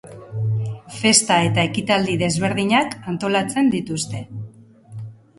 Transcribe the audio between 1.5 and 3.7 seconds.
ekitaldi desberdinak antolatzen